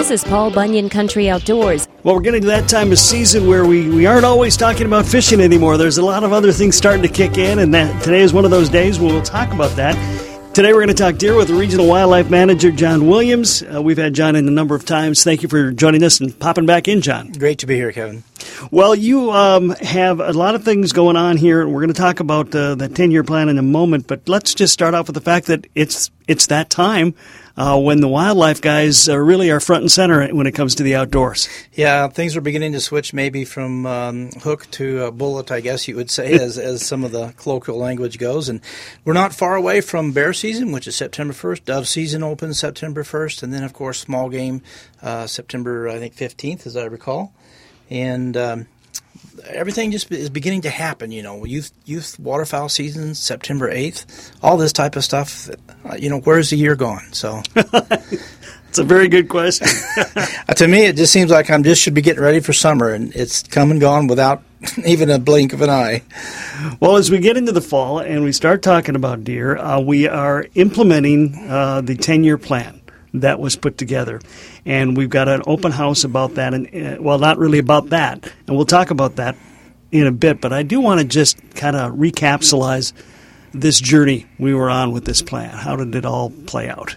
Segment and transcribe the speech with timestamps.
[0.00, 1.86] This is Paul Bunyan Country Outdoors.
[2.04, 5.04] Well, we're getting to that time of season where we, we aren't always talking about
[5.04, 5.76] fishing anymore.
[5.76, 8.46] There's a lot of other things starting to kick in, and that today is one
[8.46, 9.94] of those days where we'll talk about that.
[10.54, 13.62] Today we're going to talk deer with the Regional Wildlife Manager, John Williams.
[13.62, 15.22] Uh, we've had John in a number of times.
[15.22, 17.32] Thank you for joining us and popping back in, John.
[17.32, 18.24] Great to be here, Kevin.
[18.70, 21.66] Well, you um, have a lot of things going on here.
[21.66, 24.54] We're going to talk about uh, the 10 year plan in a moment, but let's
[24.54, 27.14] just start off with the fact that it's, it's that time
[27.56, 30.82] uh, when the wildlife guys uh, really are front and center when it comes to
[30.82, 31.48] the outdoors.
[31.72, 35.96] Yeah, things are beginning to switch maybe from um, hook to bullet, I guess you
[35.96, 38.48] would say, as, as some of the colloquial language goes.
[38.48, 38.60] And
[39.04, 41.64] we're not far away from bear season, which is September 1st.
[41.64, 43.42] Dove season opens September 1st.
[43.42, 44.62] And then, of course, small game
[45.02, 47.32] uh, September, I think, 15th, as I recall.
[47.90, 48.66] And um,
[49.46, 51.10] everything just is beginning to happen.
[51.12, 55.48] You know, youth youth waterfowl season, September eighth, all this type of stuff.
[55.84, 57.12] Uh, you know, where's the year gone?
[57.12, 57.42] So.
[58.70, 59.66] It's a very good question.
[60.56, 63.12] to me, it just seems like I'm just should be getting ready for summer, and
[63.16, 64.44] it's come and gone without
[64.86, 66.02] even a blink of an eye.
[66.78, 70.06] Well, as we get into the fall and we start talking about deer, uh, we
[70.06, 72.79] are implementing uh, the 10 year plan
[73.14, 74.20] that was put together.
[74.64, 78.30] And we've got an open house about that, and uh, well, not really about that,
[78.46, 79.36] and we'll talk about that
[79.92, 80.40] in a bit.
[80.40, 82.92] But I do want to just kind of recapsulize
[83.52, 85.50] this journey we were on with this plan.
[85.50, 86.96] How did it all play out?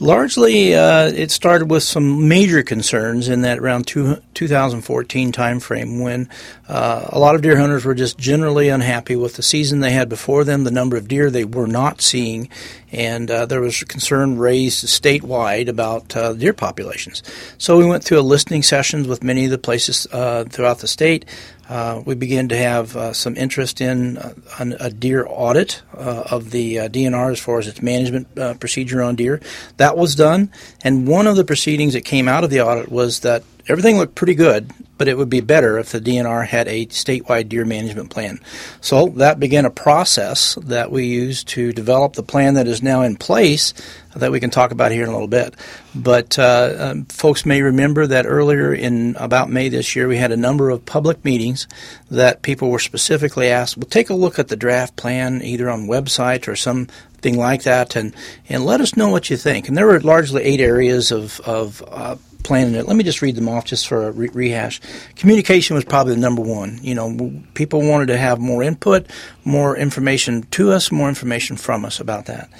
[0.00, 6.28] Largely, uh, it started with some major concerns in that around two, 2014 timeframe when
[6.68, 10.08] uh, a lot of deer hunters were just generally unhappy with the season they had
[10.08, 12.48] before them, the number of deer they were not seeing,
[12.90, 17.22] and uh, there was concern raised statewide about uh, deer populations.
[17.58, 20.88] So we went through a listening sessions with many of the places uh, throughout the
[20.88, 21.26] state.
[21.68, 24.34] Uh, we began to have uh, some interest in uh,
[24.80, 29.02] a deer audit uh, of the uh, DNR as far as its management uh, procedure
[29.02, 29.40] on deer.
[29.76, 30.50] That was done,
[30.82, 34.14] and one of the proceedings that came out of the audit was that everything looked
[34.14, 38.10] pretty good, but it would be better if the DNR had a statewide deer management
[38.10, 38.40] plan.
[38.80, 43.02] So that began a process that we used to develop the plan that is now
[43.02, 43.74] in place
[44.14, 45.54] that we can talk about here in a little bit.
[45.94, 50.32] But uh, um, folks may remember that earlier in about May this year, we had
[50.32, 51.66] a number of public meetings
[52.10, 55.86] that people were specifically asked, well, take a look at the draft plan either on
[55.86, 58.14] website or something like that and,
[58.48, 59.68] and let us know what you think.
[59.68, 62.86] And there were largely eight areas of, of uh, planning it.
[62.86, 64.80] Let me just read them off just for a re- rehash.
[65.16, 66.78] Communication was probably the number one.
[66.82, 69.06] You know, people wanted to have more input,
[69.44, 72.50] more information to us, more information from us about that.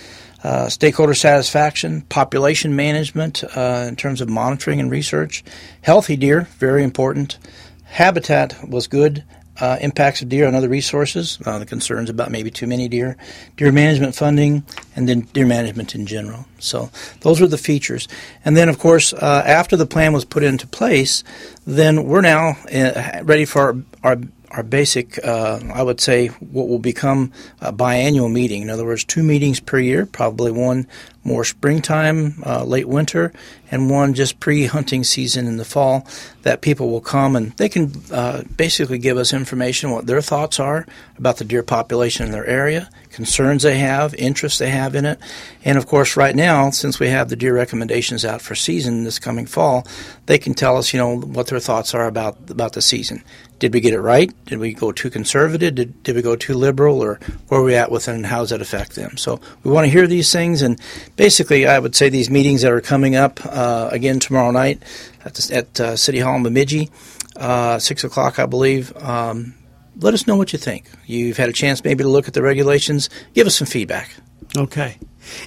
[0.45, 5.45] Uh, stakeholder satisfaction, population management uh, in terms of monitoring and research,
[5.83, 7.39] healthy deer, very important.
[7.85, 9.25] Habitat was good
[9.61, 13.17] uh, impacts of deer on other resources, uh, the concerns about maybe too many deer,
[13.57, 14.65] deer management funding,
[14.95, 16.47] and then deer management in general.
[16.59, 18.09] So those were the features.
[18.45, 21.25] And then, of course, uh, after the plan was put into place,
[21.67, 24.19] then we're now uh, ready for our, our
[24.53, 28.63] our basic, uh, I would say, what will become a biannual meeting.
[28.63, 30.87] In other words, two meetings per year, probably one
[31.25, 33.33] more springtime, uh, late winter,
[33.71, 36.07] and one just pre hunting season in the fall
[36.43, 40.61] that people will come and they can uh, basically give us information what their thoughts
[40.61, 40.87] are
[41.17, 45.19] about the deer population in their area, concerns they have, interests they have in it.
[45.65, 49.19] And of course, right now, since we have the deer recommendations out for season this
[49.19, 49.87] coming fall,
[50.27, 53.23] they can tell us, you know, what their thoughts are about, about the season.
[53.59, 54.33] Did we get it right?
[54.47, 55.77] Did we go too conservative?
[55.77, 57.01] Did, did we go too liberal?
[57.01, 59.17] Or where are we at with it and how does that affect them?
[59.17, 60.81] So we want to hear these things and
[61.17, 64.83] basically, I would say these meetings that are coming up uh, again tomorrow night
[65.25, 66.91] at, the, at uh, City Hall in Bemidji,
[67.37, 68.97] uh, six o'clock, I believe.
[68.97, 69.55] Um,
[70.01, 70.87] let us know what you think.
[71.07, 73.11] You've had a chance maybe to look at the regulations.
[73.35, 74.15] Give us some feedback.
[74.57, 74.99] Okay,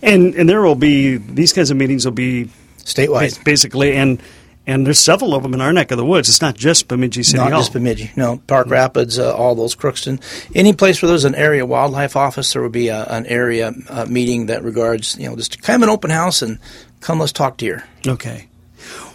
[0.01, 4.21] and and there will be these kinds of meetings will be statewide, basically, and
[4.67, 6.27] and there's several of them in our neck of the woods.
[6.27, 7.61] It's not just Bemidji City not Hall.
[7.61, 8.11] just Bemidji.
[8.15, 10.19] No, Park Rapids, uh, all those Crookston.
[10.55, 14.05] Any place where there's an area wildlife office, there will be a, an area uh,
[14.09, 16.57] meeting that regards, you know, just kind of an open house and
[16.99, 17.83] come, let's talk deer.
[18.07, 18.47] Okay.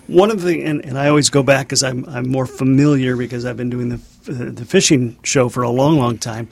[0.06, 3.44] One of the, and, and I always go back because I'm, I'm more familiar because
[3.44, 6.48] I've been doing the, the fishing show for a long, long time.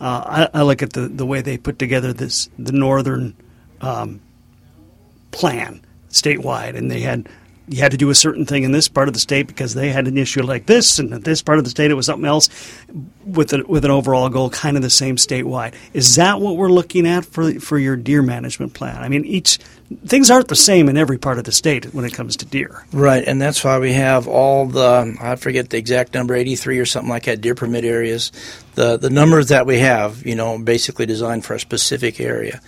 [0.00, 3.36] Uh, I, I, look at the, the way they put together this, the northern
[3.80, 4.20] um,
[5.30, 5.80] plan
[6.10, 7.28] statewide, and they had
[7.68, 9.90] you had to do a certain thing in this part of the state because they
[9.90, 12.26] had an issue like this, and in this part of the state it was something
[12.26, 12.48] else,
[13.24, 15.74] with a, with an overall goal kind of the same statewide.
[15.92, 19.02] Is that what we're looking at for for your deer management plan?
[19.02, 19.58] I mean, each
[20.06, 22.84] things aren't the same in every part of the state when it comes to deer.
[22.92, 26.78] Right, and that's why we have all the I forget the exact number, eighty three
[26.78, 28.32] or something like that, deer permit areas.
[28.74, 32.60] The the numbers that we have, you know, basically designed for a specific area.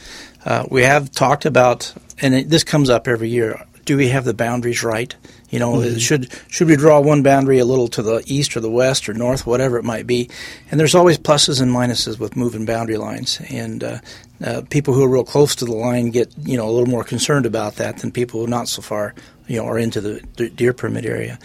[0.45, 4.25] Uh, we have talked about, and it, this comes up every year do we have
[4.25, 5.15] the boundaries right?
[5.51, 5.99] You know, Mm-hmm.
[5.99, 9.15] should should we draw one boundary a little to the east or the west or
[9.15, 10.29] north, whatever it might be?
[10.71, 13.41] And there's always pluses and minuses with moving boundary lines.
[13.51, 13.99] And uh,
[14.45, 17.05] uh, people who are real close to the line get you know a little more
[17.05, 19.15] concerned about that than people who are not so far
[19.47, 21.39] you know are into the deer permit area.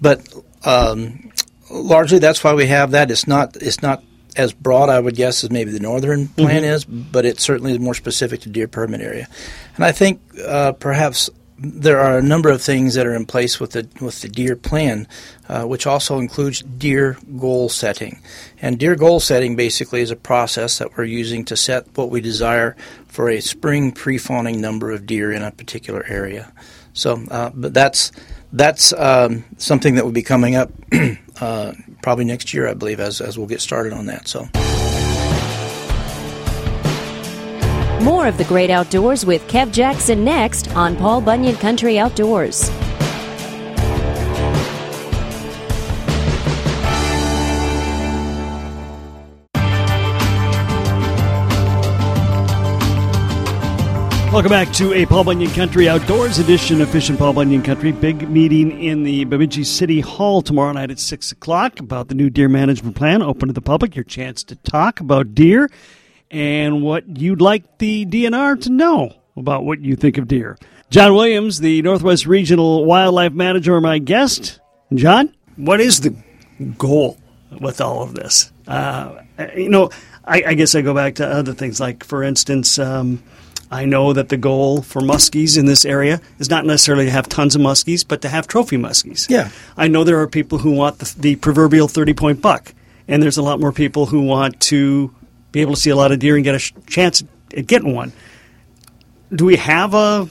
[0.00, 0.26] But
[0.64, 1.30] um,
[1.70, 3.10] largely, that's why we have that.
[3.10, 4.02] It's not it's not
[4.36, 7.78] as broad, I would guess, as maybe the northern plan is, but it certainly is
[7.78, 9.28] more specific to deer permit area.
[9.76, 13.60] And I think uh, perhaps there are a number of things that are in place
[13.60, 15.06] with the with the deer plan,
[15.48, 18.20] uh, which also includes deer goal setting.
[18.60, 22.20] And deer goal setting basically is a process that we're using to set what we
[22.20, 26.52] desire for a spring pre-fawning number of deer in a particular area.
[26.92, 28.10] So, uh, but that's
[28.52, 30.72] that's um, something that will be coming up
[31.40, 31.72] uh,
[32.02, 34.26] probably next year, I believe, as as we'll get started on that.
[34.28, 34.48] So.
[38.04, 42.68] More of the great outdoors with Kev Jackson next on Paul Bunyan Country Outdoors.
[54.30, 57.90] Welcome back to a Paul Bunyan Country Outdoors edition of Fish and Paul Bunyan Country.
[57.90, 62.28] Big meeting in the Bemidji City Hall tomorrow night at 6 o'clock about the new
[62.28, 63.22] deer management plan.
[63.22, 65.70] Open to the public, your chance to talk about deer
[66.30, 70.58] and what you'd like the DNR to know about what you think of deer.
[70.90, 74.60] John Williams, the Northwest Regional Wildlife Manager, my guest.
[74.92, 76.14] John, what is the
[76.78, 77.18] goal
[77.60, 78.52] with all of this?
[78.66, 79.22] Uh,
[79.56, 79.90] you know,
[80.24, 83.22] I, I guess I go back to other things like, for instance, um,
[83.70, 87.28] I know that the goal for muskies in this area is not necessarily to have
[87.28, 89.28] tons of muskies, but to have trophy muskies.
[89.28, 89.50] Yeah.
[89.76, 92.72] I know there are people who want the, the proverbial 30 point buck,
[93.08, 95.12] and there's a lot more people who want to
[95.54, 97.22] be able to see a lot of deer and get a chance
[97.56, 98.12] at getting one.
[99.32, 100.28] Do we have a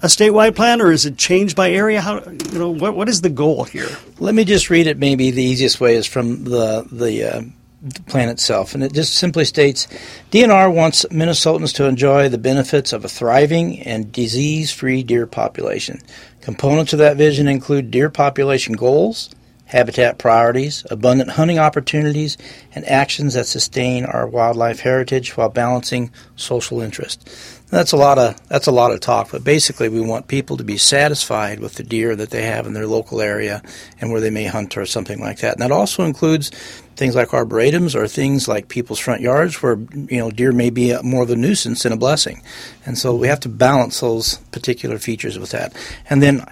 [0.00, 2.00] a statewide plan, or is it changed by area?
[2.00, 3.88] How you know what what is the goal here?
[4.20, 4.98] Let me just read it.
[4.98, 7.42] Maybe the easiest way is from the the, uh,
[7.82, 9.88] the plan itself, and it just simply states:
[10.30, 16.00] DNR wants Minnesotans to enjoy the benefits of a thriving and disease-free deer population.
[16.42, 19.30] Components of that vision include deer population goals,
[19.68, 22.36] habitat priorities, abundant hunting opportunities,
[22.74, 27.28] and actions that sustain our wildlife heritage while balancing social interest.
[27.70, 30.64] That's a lot of that's a lot of talk, but basically we want people to
[30.64, 33.62] be satisfied with the deer that they have in their local area
[34.00, 35.52] and where they may hunt or something like that.
[35.52, 36.48] And that also includes
[36.96, 40.96] things like arboretums or things like people's front yards where you know deer may be
[41.02, 42.42] more of a nuisance than a blessing.
[42.86, 45.76] And so we have to balance those particular features with that.
[46.08, 46.46] And then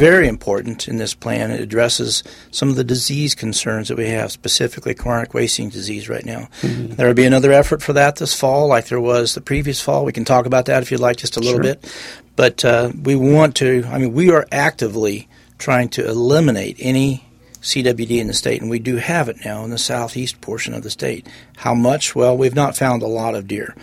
[0.00, 1.50] very important in this plan.
[1.50, 6.24] It addresses some of the disease concerns that we have, specifically chronic wasting disease right
[6.24, 6.48] now.
[6.62, 6.94] Mm-hmm.
[6.94, 10.04] There will be another effort for that this fall, like there was the previous fall.
[10.04, 11.74] We can talk about that if you'd like, just a little Sure.
[11.74, 11.94] bit.
[12.36, 17.22] But uh, we want to, I mean, we are actively trying to eliminate any
[17.60, 20.82] CWD in the state, and we do have it now in the southeast portion of
[20.82, 21.26] the state.
[21.56, 22.14] How much?
[22.14, 23.74] Well, we've not found a lot of deer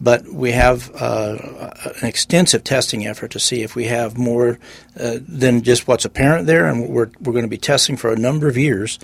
[0.00, 4.58] but we have uh, an extensive testing effort to see if we have more
[4.98, 8.16] uh, than just what's apparent there, and we're, we're going to be testing for a
[8.16, 8.98] number of years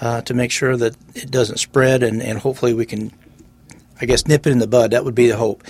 [0.00, 3.10] uh, to make sure that it doesn't spread, and, and hopefully we can,
[4.00, 4.90] I guess, nip it in the bud.
[4.90, 5.64] That would be the hope.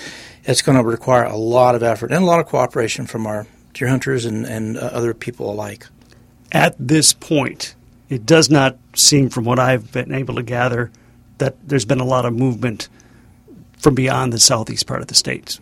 [0.45, 3.47] It's going to require a lot of effort and a lot of cooperation from our
[3.75, 5.87] deer hunters and, and uh, other people alike.
[6.51, 7.77] At this point,
[8.09, 10.91] it does not seem, from what I've been able to gather,
[11.39, 12.89] that there's been a lot of movement
[13.83, 15.61] from beyond the southeast part of the states.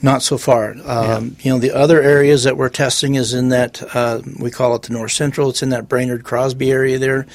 [0.00, 0.76] Not so far.
[0.84, 4.76] Um, You know, the other areas that we're testing is in that uh, we call
[4.76, 5.50] it the north central.
[5.50, 7.26] It's in that Brainerd Crosby area there,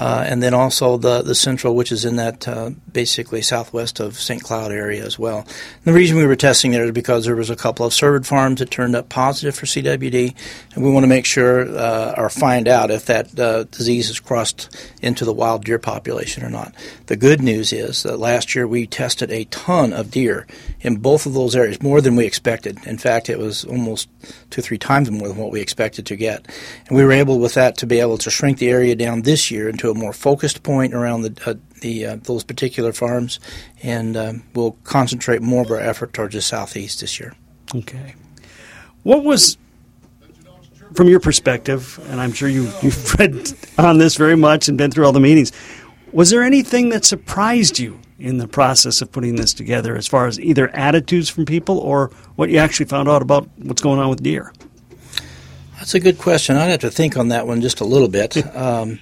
[0.00, 4.18] uh, and then also the the central, which is in that uh, basically southwest of
[4.18, 4.42] St.
[4.42, 5.40] Cloud area as well.
[5.40, 8.24] And the reason we were testing there is because there was a couple of cervid
[8.24, 10.34] farms that turned up positive for CWD,
[10.74, 14.18] and we want to make sure uh, or find out if that uh, disease has
[14.18, 16.74] crossed into the wild deer population or not.
[17.06, 20.46] The good news is that last year we tested a ton of deer
[20.80, 22.78] in both of those areas, more than we expected.
[22.86, 24.08] In fact, it was almost
[24.48, 26.46] two, three times more than what we expected to get.
[26.88, 29.50] And we were able with that to be able to shrink the area down this
[29.50, 33.40] year into a more focused point around the, uh, the uh, those particular farms,
[33.82, 37.34] and um, we'll concentrate more of our effort towards the southeast this year.
[37.74, 38.14] Okay.
[39.02, 39.56] What was,
[40.94, 44.90] from your perspective, and I'm sure you, you've read on this very much and been
[44.90, 45.52] through all the meetings,
[46.12, 50.26] was there anything that surprised you in the process of putting this together as far
[50.26, 54.10] as either attitudes from people or what you actually found out about what's going on
[54.10, 54.52] with deer?
[55.78, 56.56] That's a good question.
[56.56, 58.36] I'd have to think on that one just a little bit.
[58.54, 58.98] Um,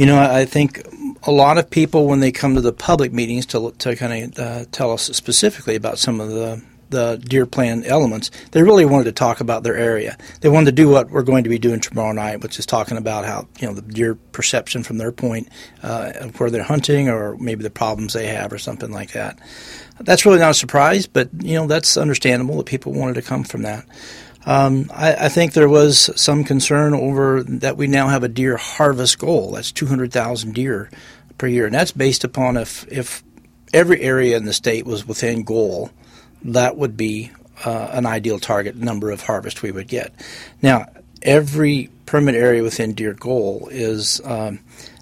[0.00, 0.80] you know, I think
[1.24, 4.38] a lot of people, when they come to the public meetings to, to kind of
[4.38, 9.04] uh, tell us specifically about some of the the deer plan elements, they really wanted
[9.04, 10.16] to talk about their area.
[10.40, 12.96] They wanted to do what we're going to be doing tomorrow night, which is talking
[12.96, 15.48] about how you know the deer perception from their point
[15.82, 19.38] uh, of where they're hunting, or maybe the problems they have, or something like that.
[20.00, 23.44] That's really not a surprise, but you know that's understandable that people wanted to come
[23.44, 23.84] from that.
[24.46, 28.56] Um, I, I, think there was some concern over that we now have a deer
[28.56, 29.52] harvest goal.
[29.52, 30.90] That's 200,000 deer
[31.36, 33.22] per year, and that's based upon if if
[33.74, 35.90] every area in the state was within goal,
[36.42, 37.30] that would be
[37.64, 40.12] uh, an ideal target number of harvest we would get.
[40.62, 40.86] Now,
[41.22, 44.60] every permit area within deer goal is um,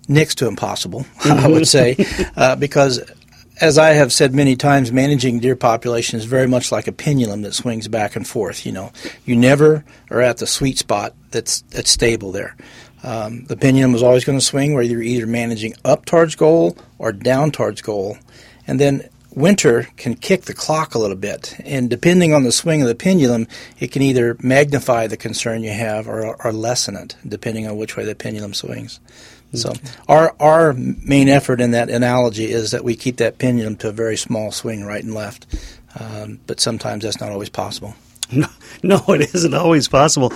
[0.09, 1.97] next to impossible, I would say,
[2.37, 3.01] uh, because
[3.61, 7.43] as I have said many times, managing deer population is very much like a pendulum
[7.43, 8.65] that swings back and forth.
[8.65, 8.93] You know,
[9.25, 12.57] you never are at the sweet spot that's that's stable there.
[13.03, 16.77] Um, the pendulum is always going to swing where you're either managing up towards goal
[16.99, 18.19] or down towards goal,
[18.67, 21.55] and then winter can kick the clock a little bit.
[21.65, 23.47] And depending on the swing of the pendulum,
[23.79, 27.97] it can either magnify the concern you have or, or lessen it, depending on which
[27.97, 28.99] way the pendulum swings.
[29.55, 29.73] So
[30.09, 33.93] our our main effort in that analogy is that we keep that pendulum to a
[33.93, 35.47] very small swing, right and left.
[35.99, 37.95] Um, but sometimes that's not always possible.
[38.31, 38.47] No,
[38.83, 40.33] no, it isn't always possible.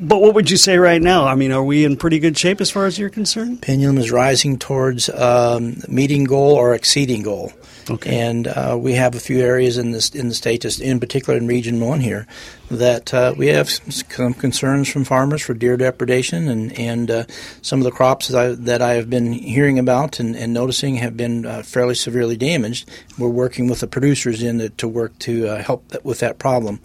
[0.00, 1.26] But what would you say right now?
[1.26, 3.60] I mean, are we in pretty good shape as far as you're concerned?
[3.60, 7.52] Pendulum is rising towards um, meeting goal or exceeding goal.
[7.90, 8.18] Okay.
[8.18, 11.36] And uh, we have a few areas in this in the state, just in particular
[11.36, 12.26] in Region One here,
[12.70, 17.24] that uh, we have some concerns from farmers for deer depredation, and and uh,
[17.62, 20.96] some of the crops that I, that I have been hearing about and, and noticing
[20.96, 22.88] have been uh, fairly severely damaged.
[23.18, 26.80] We're working with the producers in to, to work to uh, help with that problem,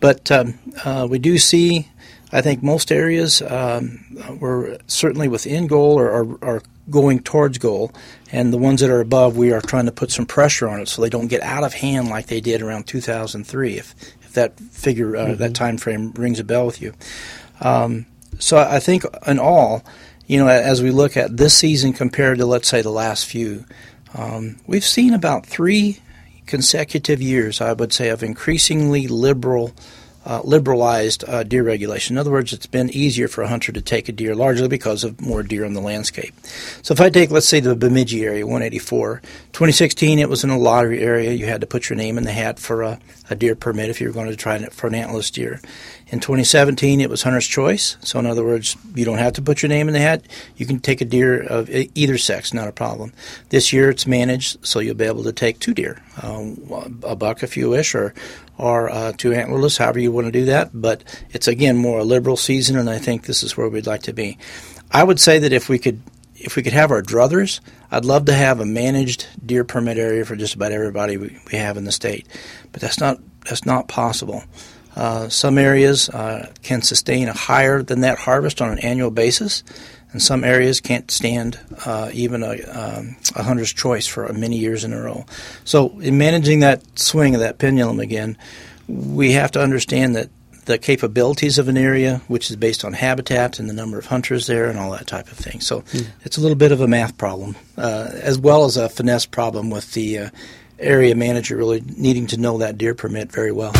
[0.00, 1.88] but um, uh, we do see
[2.32, 4.04] I think most areas um,
[4.38, 7.92] we're certainly within goal or are, are, going towards goal,
[8.32, 10.88] and the ones that are above, we are trying to put some pressure on it
[10.88, 13.78] so they don't get out of hand like they did around 2003.
[13.78, 15.36] If if that figure uh, mm-hmm.
[15.36, 16.92] that time frame rings a bell with you,
[17.60, 18.06] um,
[18.40, 19.84] so I think in all,
[20.26, 23.64] you know, as we look at this season compared to let's say the last few,
[24.14, 26.00] um, we've seen about three
[26.46, 29.72] consecutive years, I would say, of increasingly liberal
[30.26, 32.14] uh, liberalized uh, deer regulation.
[32.14, 35.02] In other words, it's been easier for a hunter to take a deer largely because
[35.02, 36.34] of more deer in the landscape.
[36.82, 39.22] So if I take, let's say, the Bemidji area, 184,
[39.52, 41.32] 2016, it was in a lottery area.
[41.32, 42.98] You had to put your name in the hat for a,
[43.30, 45.60] a deer permit if you were going to try it for an antlerless deer.
[46.08, 47.96] In 2017, it was hunter's choice.
[48.00, 50.24] So in other words, you don't have to put your name in the hat.
[50.56, 53.12] You can take a deer of either sex, not a problem.
[53.50, 57.42] This year, it's managed, so you'll be able to take two deer, um, a buck
[57.42, 58.12] if you wish, or
[58.58, 60.70] or uh, two antlerless, however you want to do that.
[60.74, 64.02] But it's again more a liberal season, and I think this is where we'd like
[64.02, 64.36] to be.
[64.90, 66.02] I would say that if we could
[66.40, 70.24] if we could have our druthers, I'd love to have a managed deer permit area
[70.24, 72.26] for just about everybody we, we have in the state,
[72.72, 74.44] but that's not that's not possible.
[74.96, 79.62] Uh, some areas uh, can sustain a higher than that harvest on an annual basis,
[80.12, 84.82] and some areas can't stand uh, even a, um, a, hunter's choice for many years
[84.82, 85.24] in a row.
[85.64, 88.36] So, in managing that swing of that pendulum again,
[88.88, 90.28] we have to understand that
[90.70, 94.46] the capabilities of an area, which is based on habitat and the number of hunters
[94.46, 95.60] there and all that type of thing.
[95.60, 96.06] So, mm.
[96.24, 99.70] it's a little bit of a math problem, uh, as well as a finesse problem
[99.70, 100.30] with the uh,
[100.78, 103.72] area manager really needing to know that deer permit very well.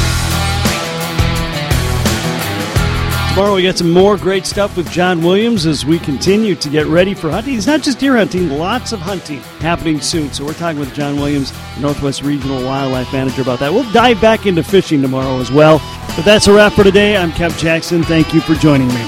[3.31, 6.87] Tomorrow we got some more great stuff with John Williams as we continue to get
[6.87, 7.55] ready for hunting.
[7.55, 10.33] It's not just deer hunting, lots of hunting happening soon.
[10.33, 13.73] So we're talking with John Williams, Northwest Regional Wildlife Manager, about that.
[13.73, 15.79] We'll dive back into fishing tomorrow as well.
[16.17, 17.17] But that's a wrap for today.
[17.17, 18.03] I'm Kev Jackson.
[18.03, 19.07] Thank you for joining me.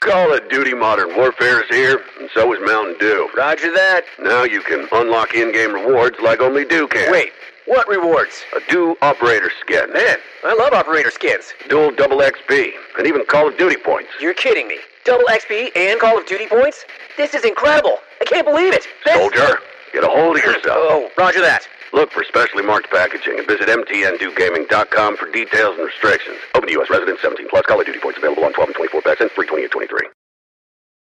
[0.00, 3.28] Call of Duty Modern Warfare is here, and so is Mountain Dew.
[3.36, 4.02] Roger that.
[4.20, 7.10] Now you can unlock in-game rewards like only Dew can.
[7.10, 7.32] Wait,
[7.66, 8.44] what rewards?
[8.54, 9.92] A Dew Operator Skin.
[9.92, 11.54] Man, I love Operator Skins.
[11.68, 14.10] Dual Double XP, and even Call of Duty points.
[14.20, 14.78] You're kidding me.
[15.04, 16.84] Double XP and Call of Duty points?
[17.16, 17.98] This is incredible.
[18.20, 18.86] I can't believe it.
[19.04, 19.14] This...
[19.14, 19.58] Soldier,
[19.92, 20.64] get a hold of yourself.
[20.66, 21.66] Oh, roger that.
[21.92, 26.38] Look for specially marked packaging and visit mtndewgaming.com for details and restrictions.
[26.54, 26.90] Open to U.S.
[26.90, 27.64] residents 17 plus.
[27.68, 30.15] Of Duty points available on 12 and 24 packs and free 2823.